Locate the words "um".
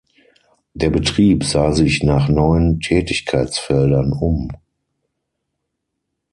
4.13-4.49